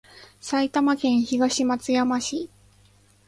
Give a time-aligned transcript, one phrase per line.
[0.39, 2.49] 埼玉県東松山市